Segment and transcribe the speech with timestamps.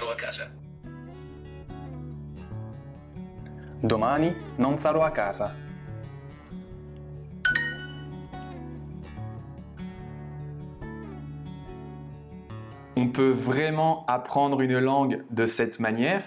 [0.00, 0.50] sarò a casa.
[3.82, 5.54] Domani non sarò a casa.
[12.96, 16.22] On peut vraiment apprendre une langue de cette manière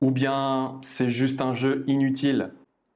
[0.00, 2.52] ou bien c'est juste un jeu inutile?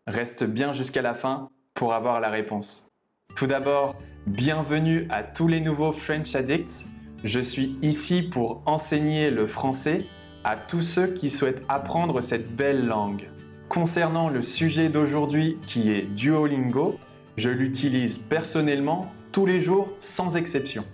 [0.07, 2.89] Reste bien jusqu'à la fin pour avoir la réponse.
[3.37, 3.97] Tout d'abord,
[4.27, 6.87] bienvenue à tous les nouveaux French Addicts.
[7.23, 10.07] Je suis ici pour enseigner le français
[10.43, 13.29] à tous ceux qui souhaitent apprendre cette belle langue.
[13.69, 16.99] Concernant le sujet d'aujourd'hui qui est Duolingo,
[17.37, 20.85] je l'utilise personnellement tous les jours sans exception.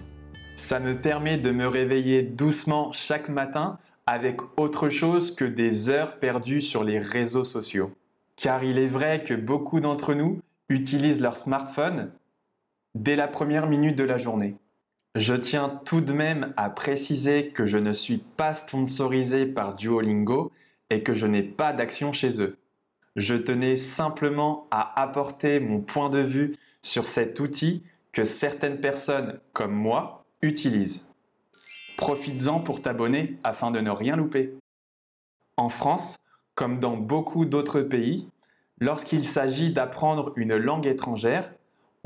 [0.57, 6.19] Ça me permet de me réveiller doucement chaque matin avec autre chose que des heures
[6.19, 7.93] perdues sur les réseaux sociaux.
[8.35, 12.11] Car il est vrai que beaucoup d'entre nous utilisent leur smartphone
[12.97, 14.57] dès la première minute de la journée.
[15.17, 20.53] Je tiens tout de même à préciser que je ne suis pas sponsorisé par Duolingo
[20.91, 22.59] et que je n'ai pas d'action chez eux.
[23.17, 27.83] Je tenais simplement à apporter mon point de vue sur cet outil
[28.13, 31.09] que certaines personnes comme moi utilisent.
[31.97, 34.53] Profites-en pour t'abonner afin de ne rien louper.
[35.57, 36.19] En France,
[36.55, 38.29] comme dans beaucoup d'autres pays,
[38.83, 41.55] lorsqu'il s'agit d'apprendre une langue étrangère,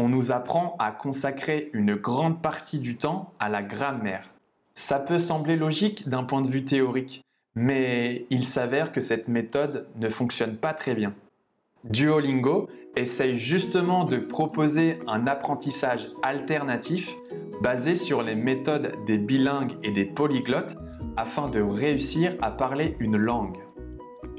[0.01, 4.25] on nous apprend à consacrer une grande partie du temps à la grammaire.
[4.73, 7.23] Ça peut sembler logique d'un point de vue théorique,
[7.55, 11.15] mais il s'avère que cette méthode ne fonctionne pas très bien.
[11.85, 17.15] Duolingo essaye justement de proposer un apprentissage alternatif
[17.63, 20.77] basé sur les méthodes des bilingues et des polyglottes
[21.19, 23.59] afin de réussir à parler une langue.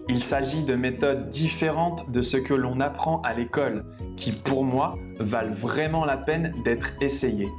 [0.10, 3.86] Il s'agit de méthodes différentes de ce que l'on apprend à l'école,
[4.18, 7.50] qui pour moi valent vraiment la peine d'être essayées.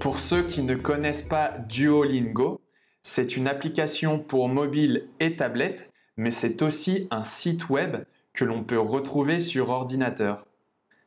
[0.00, 2.60] Pour ceux qui ne connaissent pas Duolingo,
[3.02, 7.98] c'est une application pour mobile et tablette, mais c'est aussi un site web
[8.32, 10.46] que l'on peut retrouver sur ordinateur.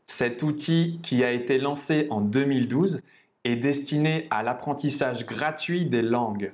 [0.05, 3.01] Cet outil qui a été lancé en 2012
[3.43, 6.53] est destiné à l'apprentissage gratuit des langues.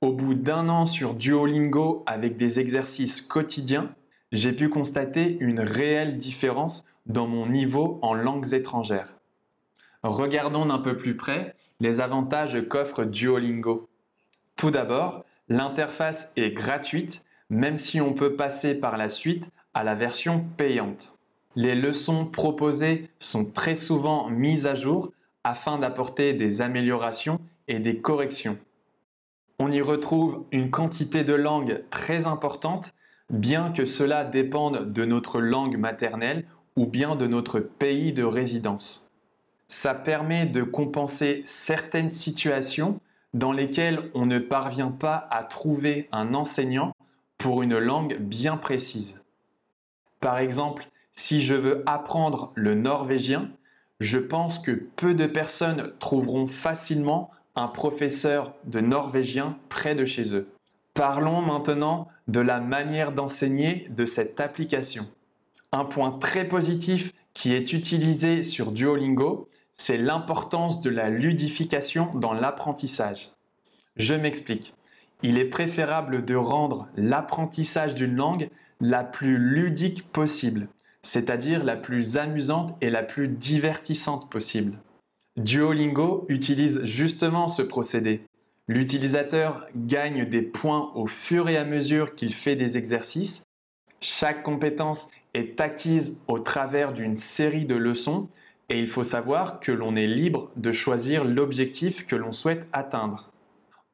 [0.00, 3.96] Au bout d'un an sur Duolingo avec des exercices quotidiens,
[4.30, 9.16] j'ai pu constater une réelle différence dans mon niveau en langues étrangères.
[10.04, 13.88] Regardons d'un peu plus près les avantages qu'offre Duolingo.
[14.54, 19.96] Tout d'abord, l'interface est gratuite, même si on peut passer par la suite à la
[19.96, 21.16] version payante.
[21.56, 25.10] Les leçons proposées sont très souvent mises à jour
[25.42, 28.58] afin d'apporter des améliorations et des corrections.
[29.58, 32.94] On y retrouve une quantité de langues très importante,
[33.28, 36.44] bien que cela dépende de notre langue maternelle
[36.76, 39.10] ou bien de notre pays de résidence.
[39.66, 43.00] Ça permet de compenser certaines situations
[43.34, 46.92] dans lesquelles on ne parvient pas à trouver un enseignant
[47.36, 49.20] pour une langue bien précise.
[50.20, 53.50] Par exemple, si je veux apprendre le norvégien,
[54.00, 57.30] je pense que peu de personnes trouveront facilement
[57.66, 60.48] professeur de norvégien près de chez eux.
[60.94, 65.08] Parlons maintenant de la manière d'enseigner de cette application.
[65.72, 72.32] Un point très positif qui est utilisé sur Duolingo, c'est l'importance de la ludification dans
[72.32, 73.32] l'apprentissage.
[73.96, 74.74] Je m'explique.
[75.22, 80.68] Il est préférable de rendre l'apprentissage d'une langue la plus ludique possible,
[81.02, 84.78] c'est-à-dire la plus amusante et la plus divertissante possible.
[85.38, 88.22] Duolingo utilise justement ce procédé.
[88.66, 93.44] L'utilisateur gagne des points au fur et à mesure qu'il fait des exercices.
[94.00, 98.28] Chaque compétence est acquise au travers d'une série de leçons
[98.68, 103.30] et il faut savoir que l'on est libre de choisir l'objectif que l'on souhaite atteindre.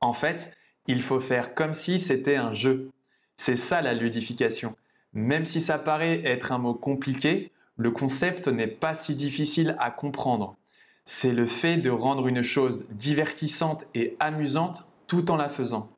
[0.00, 0.50] En fait,
[0.86, 2.88] il faut faire comme si c'était un jeu.
[3.36, 4.76] C'est ça la ludification.
[5.12, 9.90] Même si ça paraît être un mot compliqué, le concept n'est pas si difficile à
[9.90, 10.56] comprendre.
[11.04, 15.90] C'est le fait de rendre une chose divertissante et amusante tout en la faisant.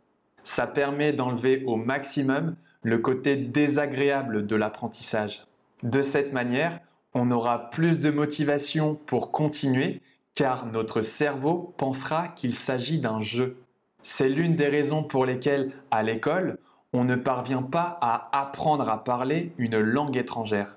[0.43, 5.47] Ça permet d'enlever au maximum le côté désagréable de l'apprentissage.
[5.82, 6.81] De cette manière,
[7.14, 10.00] on aura plus de motivation pour continuer
[10.35, 13.56] car notre cerveau pensera qu'il s'agit d'un jeu.
[14.03, 16.58] C'est l'une des raisons pour lesquelles, à l'école,
[16.93, 20.76] on ne parvient pas à apprendre à parler une langue étrangère.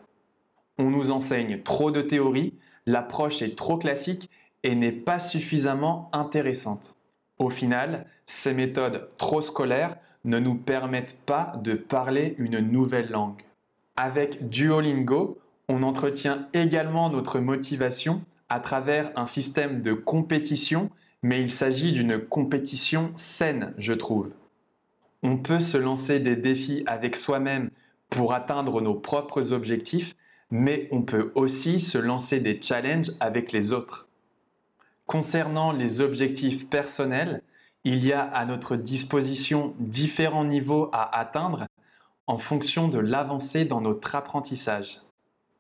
[0.78, 2.54] On nous enseigne trop de théories,
[2.90, 4.30] l'approche est trop classique
[4.64, 6.96] et n'est pas suffisamment intéressante.
[7.38, 9.96] Au final, ces méthodes trop scolaires
[10.26, 13.42] ne nous permettent pas de parler une nouvelle langue.
[13.96, 20.90] Avec Duolingo, on entretient également notre motivation à travers un système de compétition
[21.22, 24.30] mais il s'agit d'une compétition saine, je trouve.
[25.22, 27.70] On peut se lancer des défis avec soi-même
[28.10, 30.16] pour atteindre nos propres objectifs,
[30.52, 34.08] mais on peut aussi se lancer des challenges avec les autres.
[35.06, 37.42] Concernant les objectifs personnels,
[37.84, 41.68] il y a à notre disposition différents niveaux à atteindre
[42.28, 45.02] en fonction de l'avancée dans notre apprentissage.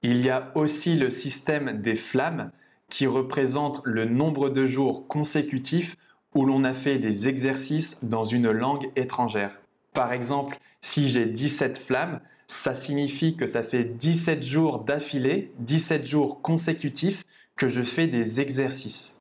[0.01, 2.51] Il y a aussi le système des flammes
[2.89, 5.97] qui représente le nombre de jours consécutifs
[6.35, 9.59] où l'on a fait des exercices dans une langue étrangère.
[9.93, 16.05] Par exemple, si j'ai 17 flammes, ça signifie que ça fait 17 jours d'affilée, 17
[16.05, 17.23] jours consécutifs
[17.55, 19.15] que je fais des exercices.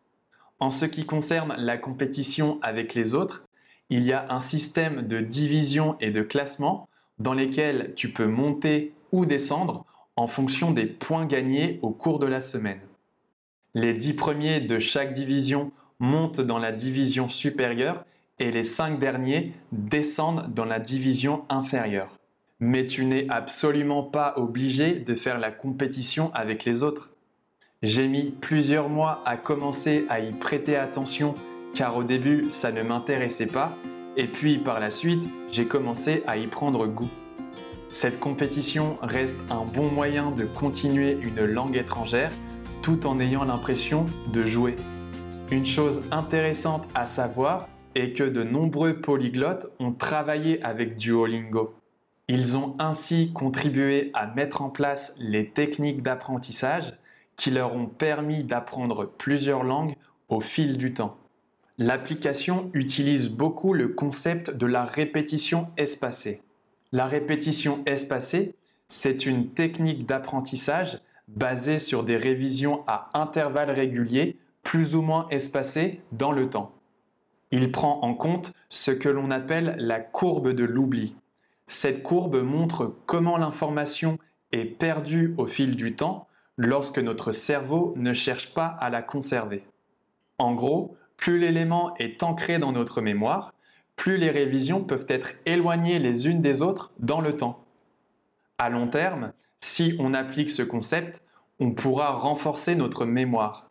[0.60, 3.44] En ce qui concerne la compétition avec les autres,
[3.90, 6.88] il y a un système de division et de classement
[7.18, 9.84] dans lesquels tu peux monter ou descendre
[10.16, 12.80] en fonction des points gagnés au cours de la semaine.
[13.74, 18.04] Les 10 premiers de chaque division montent dans la division supérieure
[18.38, 22.16] et les 5 derniers descendent dans la division inférieure.
[22.60, 27.14] Mais tu n'es absolument pas obligé de faire la compétition avec les autres.
[27.82, 31.34] J'ai mis plusieurs mois à commencer à y prêter attention
[31.74, 33.76] car au début ça ne m'intéressait pas
[34.16, 37.10] et puis par la suite j'ai commencé à y prendre goût.
[37.90, 42.32] Cette compétition reste un bon moyen de continuer une langue étrangère
[42.82, 44.74] tout en ayant l'impression de jouer.
[45.50, 51.74] Une chose intéressante à savoir est que de nombreux polyglottes ont travaillé avec Duolingo.
[52.28, 56.94] Ils ont ainsi contribué à mettre en place les techniques d'apprentissage
[57.36, 59.94] qui leur ont permis d'apprendre plusieurs langues
[60.28, 61.16] au fil du temps.
[61.78, 66.42] L'application utilise beaucoup le concept de la répétition espacée.
[66.92, 68.54] La répétition espacée,
[68.88, 70.98] c'est une technique d'apprentissage
[71.28, 76.77] basée sur des révisions à intervalles réguliers, plus ou moins espacés dans le temps.
[77.50, 81.16] Il prend en compte ce que l'on appelle la courbe de l'oubli.
[81.66, 84.18] Cette courbe montre comment l'information
[84.52, 89.64] est perdue au fil du temps lorsque notre cerveau ne cherche pas à la conserver.
[90.38, 93.52] En gros, plus l'élément est ancré dans notre mémoire,
[93.96, 97.64] plus les révisions peuvent être éloignées les unes des autres dans le temps.
[98.58, 101.22] À long terme, si on applique ce concept,
[101.58, 103.68] on pourra renforcer notre mémoire.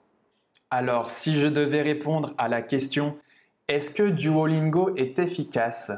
[0.70, 3.18] Alors, si je devais répondre à la question
[3.68, 5.92] est-ce que Duolingo est efficace?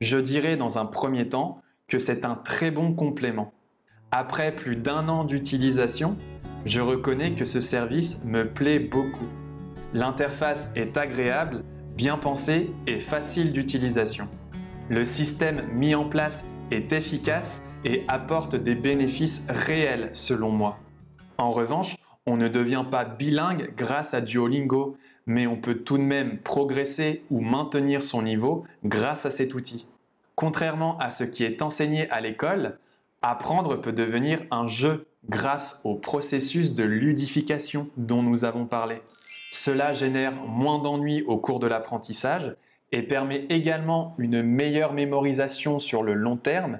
[0.00, 3.52] Je dirais dans un premier temps que c'est un très bon complément.
[4.10, 6.16] Après plus d'un an d'utilisation,
[6.64, 9.26] je reconnais que ce service me plaît beaucoup.
[9.92, 11.64] L'interface est agréable,
[11.96, 14.26] bien pensée et facile d'utilisation.
[14.88, 20.78] Le système mis en place est efficace et apporte des bénéfices réels selon moi.
[21.36, 21.96] En revanche,
[22.26, 24.96] on ne devient pas bilingue grâce à Duolingo,
[25.26, 29.86] mais on peut tout de même progresser ou maintenir son niveau grâce à cet outil.
[30.34, 32.78] Contrairement à ce qui est enseigné à l'école,
[33.22, 39.02] Apprendre peut devenir un jeu grâce au processus de ludification dont nous avons parlé.
[39.50, 42.54] Cela génère moins d'ennuis au cours de l'apprentissage
[42.92, 46.78] et permet également une meilleure mémorisation sur le long terme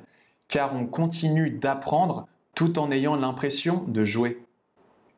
[0.48, 4.45] car on continue d'apprendre tout en ayant l'impression de jouer.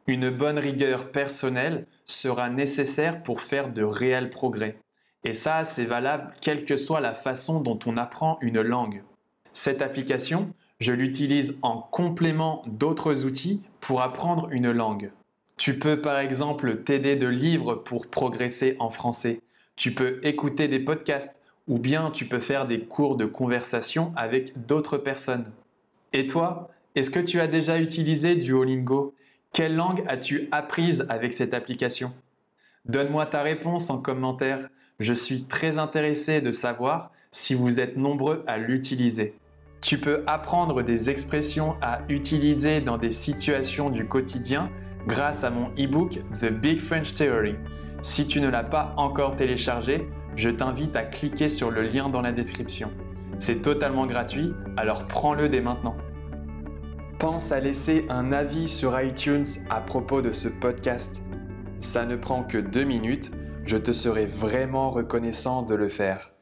[0.09, 4.79] Une bonne rigueur personnelle sera nécessaire pour faire de réels progrès.
[5.25, 9.03] Et ça, c'est valable quelle que soit la façon dont on apprend une langue.
[9.53, 15.11] Cette application je l'utilise en complément d'autres outils pour apprendre une langue.
[15.57, 19.41] Tu peux par exemple t'aider de livres pour progresser en français.
[19.75, 24.67] Tu peux écouter des podcasts ou bien tu peux faire des cours de conversation avec
[24.67, 25.51] d'autres personnes.
[26.13, 29.15] Et toi, est-ce que tu as déjà utilisé Duolingo?
[29.53, 32.13] Quelle langue as-tu apprise avec cette application?
[32.87, 34.69] Donne-moi ta réponse en commentaire.
[35.01, 39.35] Je suis très intéressé de savoir si vous êtes nombreux à l'utiliser.
[39.81, 44.71] Tu peux apprendre des expressions à utiliser dans des situations du quotidien
[45.07, 47.55] grâce à mon e-book The Big French Theory.
[48.03, 52.23] Si tu ne l'as pas encore téléchargé, je t'invite à cliquer sur le lien dans
[52.23, 52.93] la description.
[53.39, 55.97] C'est totalement gratuit, alors prends-le dès maintenant.
[57.19, 61.21] Pense à laisser un avis sur iTunes à propos de ce podcast.
[61.81, 63.33] Ça ne prend que deux minutes,
[63.65, 66.33] je te serai vraiment reconnaissant de le faire.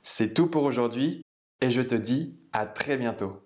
[0.00, 1.20] C'est tout pour aujourd'hui
[1.60, 3.42] et je te dis à très bientôt.